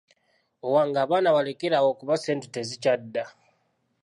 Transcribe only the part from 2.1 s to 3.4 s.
ssente tezikyadda.